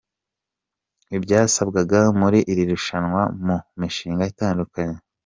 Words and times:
Ibyasabwaga 1.17 1.99
muri 2.19 2.39
iri 2.51 2.63
rushawa 2.71 3.21
mu 3.45 3.55
mishinga 3.79 4.23
itandukanye. 4.31 4.97